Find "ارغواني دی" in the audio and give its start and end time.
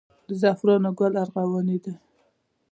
1.23-1.93